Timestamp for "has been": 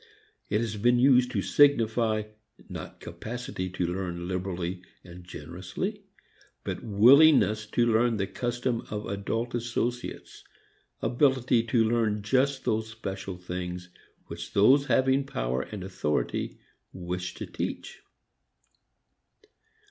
0.61-0.97